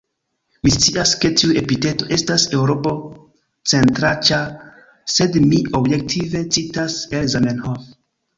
Mi 0.67 0.71
scias, 0.75 1.09
ke 1.25 1.29
tiu 1.41 1.51
epiteto 1.59 2.07
estas 2.17 2.45
eŭropo-centraĉa, 2.59 4.41
sed 5.17 5.39
mi 5.45 5.61
objektive 5.83 6.43
citas 6.57 6.99
el 7.21 7.31
Zamenhof. 7.37 7.87